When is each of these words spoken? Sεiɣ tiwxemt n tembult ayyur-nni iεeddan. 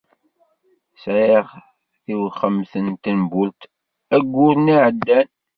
Sεiɣ 1.01 1.47
tiwxemt 2.03 2.73
n 2.85 2.87
tembult 3.03 3.61
ayyur-nni 4.15 4.77
iεeddan. 4.77 5.27